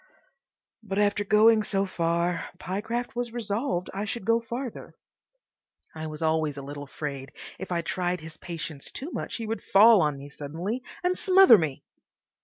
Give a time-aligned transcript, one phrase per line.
[0.81, 4.95] But after going so far Pyecraft was resolved I should go farther.
[5.93, 9.61] I was always a little afraid if I tried his patience too much he would
[9.61, 11.83] fall on me suddenly and smother me.